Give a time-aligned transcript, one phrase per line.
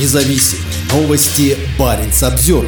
[0.00, 1.54] Независимые новости.
[1.78, 2.64] Барин обзор.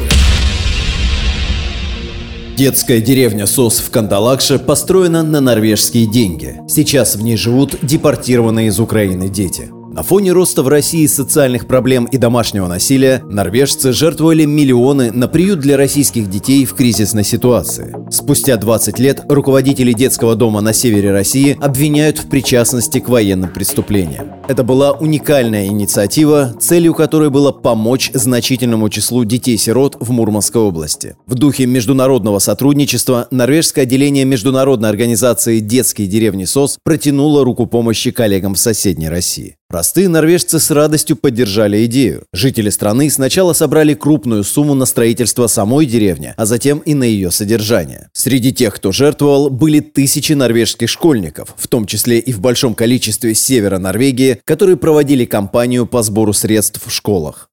[2.55, 6.57] Детская деревня СОС в Кандалакше построена на норвежские деньги.
[6.67, 9.71] Сейчас в ней живут депортированные из Украины дети.
[9.95, 15.61] На фоне роста в России социальных проблем и домашнего насилия норвежцы жертвовали миллионы на приют
[15.61, 17.95] для российских детей в кризисной ситуации.
[18.11, 24.33] Спустя 20 лет руководители детского дома на севере России обвиняют в причастности к военным преступлениям.
[24.47, 31.15] Это была уникальная инициатива, целью которой было помочь значительному числу детей-сирот в Мурманской области.
[31.25, 38.53] В духе международного сотрудничества норвежское отделение международной организации «Детские деревни СОС» протянуло руку помощи коллегам
[38.53, 39.55] в соседней России.
[39.67, 42.23] Простые норвежцы с радостью поддержали идею.
[42.31, 47.31] Жители страны сначала собрали крупную сумму на строительство самой деревни, а затем и на ее
[47.31, 48.09] содержание.
[48.13, 53.33] Среди тех, кто жертвовал, были тысячи норвежских школьников, в том числе и в большом количестве
[53.33, 57.49] севера Норвегии, которые проводили кампанию по сбору средств в школах.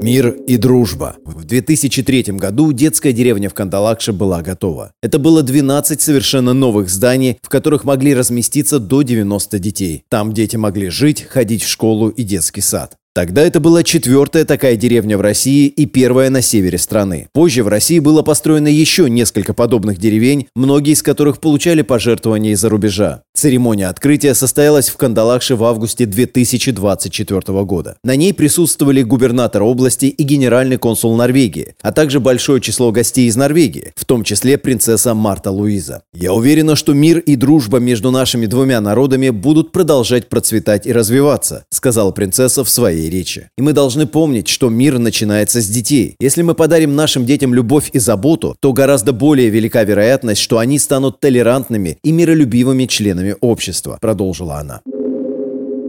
[0.00, 1.16] Мир и дружба.
[1.24, 4.92] В 2003 году детская деревня в Кандалакше была готова.
[5.02, 10.04] Это было 12 совершенно новых зданий, в которых могли разместиться до 90 детей.
[10.08, 12.97] Там дети могли жить, ходить в школу и детский сад.
[13.18, 17.26] Тогда это была четвертая такая деревня в России и первая на севере страны.
[17.32, 22.68] Позже в России было построено еще несколько подобных деревень, многие из которых получали пожертвования из-за
[22.68, 23.22] рубежа.
[23.34, 27.96] Церемония открытия состоялась в Кандалакше в августе 2024 года.
[28.04, 33.34] На ней присутствовали губернатор области и генеральный консул Норвегии, а также большое число гостей из
[33.34, 36.02] Норвегии, в том числе принцесса Марта Луиза.
[36.14, 41.64] Я уверена, что мир и дружба между нашими двумя народами будут продолжать процветать и развиваться,
[41.70, 43.50] сказала принцесса в своей речи.
[43.56, 46.16] И мы должны помнить, что мир начинается с детей.
[46.20, 50.78] Если мы подарим нашим детям любовь и заботу, то гораздо более велика вероятность, что они
[50.78, 54.80] станут толерантными и миролюбивыми членами общества, продолжила она.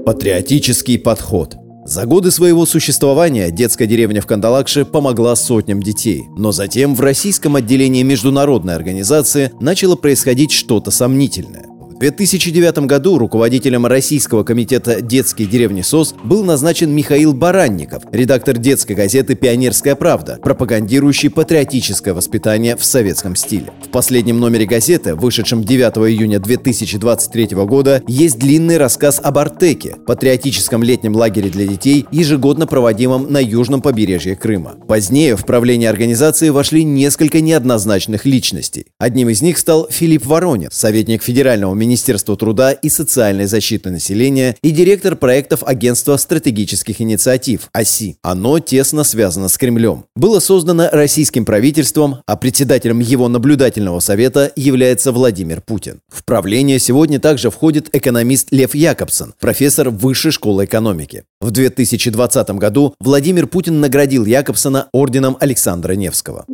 [0.05, 1.55] Патриотический подход–
[1.89, 6.25] за годы своего существования детская деревня в Кандалакше помогла сотням детей.
[6.37, 11.65] Но затем в российском отделении международной организации начало происходить что-то сомнительное.
[11.99, 18.93] В 2009 году руководителем Российского комитета детской деревни СОС был назначен Михаил Баранников, редактор детской
[18.93, 23.73] газеты «Пионерская правда», пропагандирующий патриотическое воспитание в советском стиле.
[23.85, 30.81] В последнем номере газеты, вышедшем 9 июня 2023 года, есть длинный рассказ об Артеке, патриотическом
[30.83, 34.75] летнем лагере для детей, ежегодно проводимом на южном побережье Крыма.
[34.87, 38.85] Позднее в правление организации вошли несколько неоднозначных личностей.
[38.99, 44.55] Одним из них стал Филипп Воронин, советник федерального министра Министерства труда и социальной защиты населения
[44.61, 48.17] и директор проектов Агентства стратегических инициатив ОСИ.
[48.21, 50.05] Оно тесно связано с Кремлем.
[50.15, 56.01] Было создано российским правительством, а председателем его наблюдательного совета является Владимир Путин.
[56.09, 61.23] В правление сегодня также входит экономист Лев Якобсон, профессор Высшей школы экономики.
[61.41, 66.45] В 2020 году Владимир Путин наградил Якобсона орденом Александра Невского.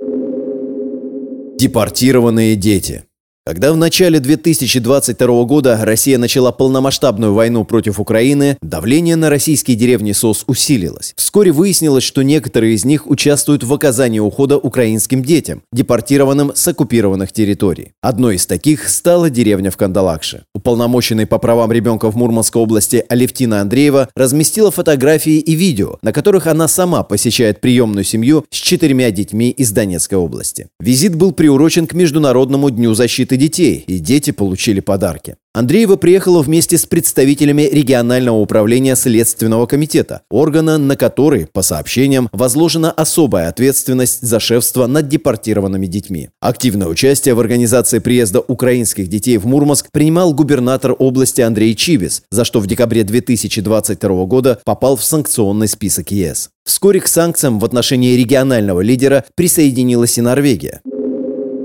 [1.58, 3.04] Депортированные дети.
[3.48, 10.14] Когда в начале 2022 года Россия начала полномасштабную войну против Украины, давление на российские деревни
[10.14, 11.14] СОС усилилось.
[11.16, 17.32] Вскоре выяснилось, что некоторые из них участвуют в оказании ухода украинским детям, депортированным с оккупированных
[17.32, 17.92] территорий.
[18.02, 20.46] Одной из таких стала деревня в Кандалакше.
[20.56, 26.48] Уполномоченный по правам ребенка в Мурманской области Алевтина Андреева разместила фотографии и видео, на которых
[26.48, 30.70] она сама посещает приемную семью с четырьмя детьми из Донецкой области.
[30.80, 35.36] Визит был приурочен к Международному дню защиты и детей, и дети получили подарки.
[35.54, 42.92] Андреева приехала вместе с представителями регионального управления Следственного комитета, органа, на который, по сообщениям, возложена
[42.92, 46.30] особая ответственность за шефство над депортированными детьми.
[46.42, 52.44] Активное участие в организации приезда украинских детей в Мурманск принимал губернатор области Андрей Чибис, за
[52.44, 56.50] что в декабре 2022 года попал в санкционный список ЕС.
[56.66, 60.82] Вскоре к санкциям в отношении регионального лидера присоединилась и Норвегия.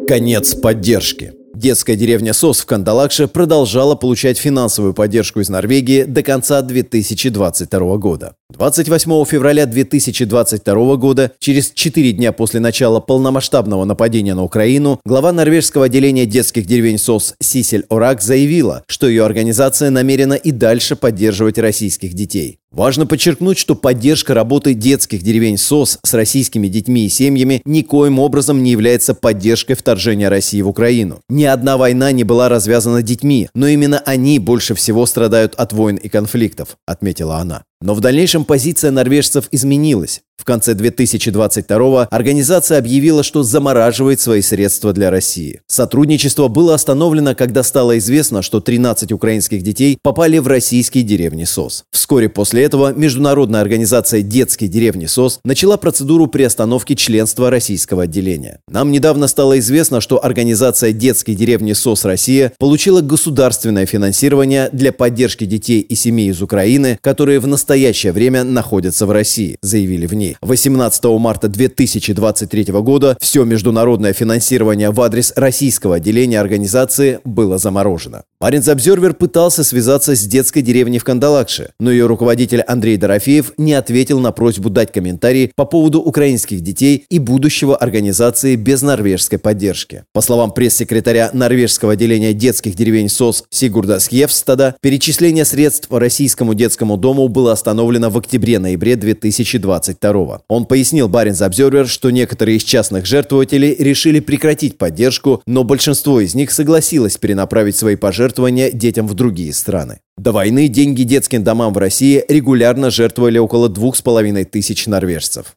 [0.06, 1.39] Конец поддержки.
[1.60, 8.34] Детская деревня СОС в Кандалакше продолжала получать финансовую поддержку из Норвегии до конца 2022 года.
[8.48, 15.84] 28 февраля 2022 года, через 4 дня после начала полномасштабного нападения на Украину, глава норвежского
[15.84, 22.14] отделения детских деревень СОС Сисель Орак заявила, что ее организация намерена и дальше поддерживать российских
[22.14, 22.59] детей.
[22.72, 28.62] Важно подчеркнуть, что поддержка работы детских деревень СОС с российскими детьми и семьями никоим образом
[28.62, 31.20] не является поддержкой вторжения России в Украину.
[31.28, 35.96] Ни одна война не была развязана детьми, но именно они больше всего страдают от войн
[35.96, 37.64] и конфликтов, отметила она.
[37.82, 40.20] Но в дальнейшем позиция норвежцев изменилась.
[40.40, 45.60] В конце 2022 организация объявила, что замораживает свои средства для России.
[45.66, 51.84] Сотрудничество было остановлено, когда стало известно, что 13 украинских детей попали в российские деревни СОС.
[51.90, 58.60] Вскоре после этого международная организация «Детские деревни СОС» начала процедуру приостановки членства российского отделения.
[58.66, 65.44] Нам недавно стало известно, что организация «Детские деревни СОС Россия» получила государственное финансирование для поддержки
[65.44, 67.69] детей и семей из Украины, которые в настоящее
[68.12, 70.36] время находятся в России, заявили в ней.
[70.42, 78.22] 18 марта 2023 года все международное финансирование в адрес российского отделения организации было заморожено.
[78.40, 83.74] Маринс Обзервер пытался связаться с детской деревней в Кандалакше, но ее руководитель Андрей Дорофеев не
[83.74, 90.04] ответил на просьбу дать комментарий по поводу украинских детей и будущего организации без норвежской поддержки.
[90.14, 97.28] По словам пресс-секретаря норвежского отделения детских деревень СОС Сигурда Скьевстада, перечисление средств российскому детскому дому
[97.28, 104.20] было остановлено в октябре-ноябре 2022 Он пояснил Баринс Обзервер, что некоторые из частных жертвователей решили
[104.20, 110.00] прекратить поддержку, но большинство из них согласилось перенаправить свои пожертвования детям в другие страны.
[110.16, 115.54] До войны деньги детским домам в России регулярно жертвовали около двух с половиной тысяч норвежцев.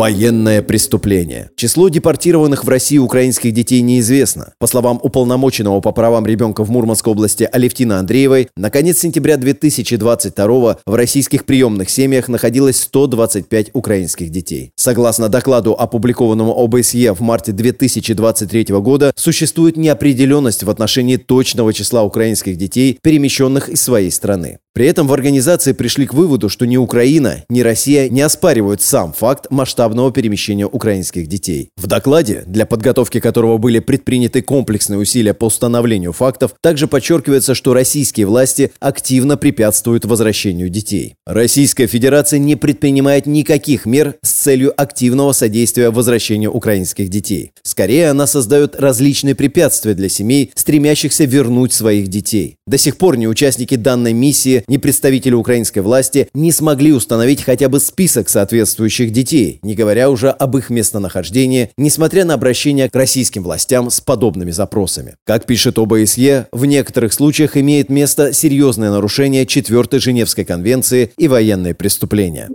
[0.00, 1.50] Военное преступление.
[1.56, 4.54] Число депортированных в Россию украинских детей неизвестно.
[4.58, 10.78] По словам уполномоченного по правам ребенка в Мурманской области Алевтина Андреевой, на конец сентября 2022
[10.86, 14.72] в российских приемных семьях находилось 125 украинских детей.
[14.74, 22.56] Согласно докладу, опубликованному ОБСЕ в марте 2023 года, существует неопределенность в отношении точного числа украинских
[22.56, 24.60] детей, перемещенных из своей страны.
[24.72, 29.12] При этом в организации пришли к выводу, что ни Украина, ни Россия не оспаривают сам
[29.12, 29.48] факт
[29.90, 31.70] масштабного перемещения украинских детей.
[31.76, 37.74] В докладе, для подготовки которого были предприняты комплексные усилия по установлению фактов, также подчеркивается, что
[37.74, 41.14] российские власти активно препятствуют возвращению детей.
[41.26, 47.52] Российская Федерация не предпринимает никаких мер с целью активного содействия возвращению украинских детей.
[47.62, 52.56] Скорее, она создает различные препятствия для семей, стремящихся вернуть своих детей.
[52.66, 57.68] До сих пор ни участники данной миссии, ни представители украинской власти не смогли установить хотя
[57.68, 63.44] бы список соответствующих детей, не говоря уже об их местонахождении, несмотря на обращение к российским
[63.44, 65.14] властям с подобными запросами.
[65.24, 71.74] Как пишет ОБСЕ, в некоторых случаях имеет место серьезное нарушение 4 Женевской конвенции и военные
[71.74, 72.48] преступления.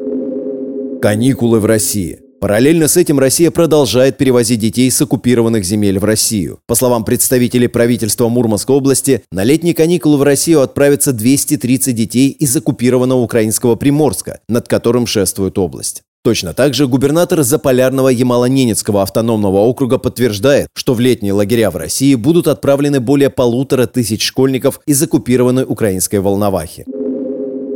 [1.02, 2.20] Каникулы в России.
[2.42, 6.60] Параллельно с этим Россия продолжает перевозить детей с оккупированных земель в Россию.
[6.68, 12.56] По словам представителей правительства Мурманской области, на летние каникулы в Россию отправятся 230 детей из
[12.56, 16.04] оккупированного украинского Приморска, над которым шествует область.
[16.26, 22.16] Точно так же губернатор Заполярного Ямало-Ненецкого автономного округа подтверждает, что в летние лагеря в России
[22.16, 26.86] будут отправлены более полутора тысяч школьников из оккупированной украинской Волновахи.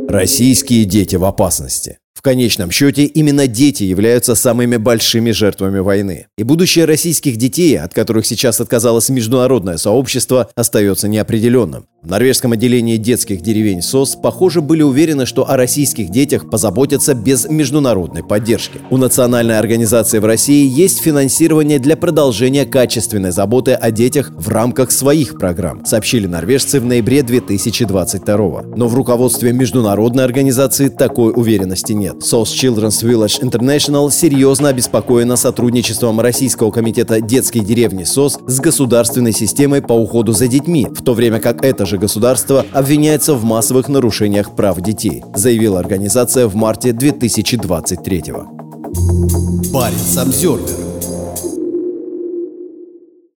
[0.08, 1.98] Российские дети в опасности.
[2.20, 6.26] В конечном счете, именно дети являются самыми большими жертвами войны.
[6.36, 11.86] И будущее российских детей, от которых сейчас отказалось международное сообщество, остается неопределенным.
[12.02, 17.46] В норвежском отделении детских деревень СОС, похоже, были уверены, что о российских детях позаботятся без
[17.46, 18.80] международной поддержки.
[18.90, 24.92] У национальной организации в России есть финансирование для продолжения качественной заботы о детях в рамках
[24.92, 32.22] своих программ, сообщили норвежцы в ноябре 2022 Но в руководстве международной организации такой уверенности нет.
[32.22, 39.82] SOS Children's Village International серьезно обеспокоена сотрудничеством Российского комитета детской деревни СОС с государственной системой
[39.82, 44.54] по уходу за детьми, в то время как это же государство обвиняется в массовых нарушениях
[44.54, 48.48] прав детей, заявила организация в марте 2023 года.
[49.72, 50.89] Парень Самсервер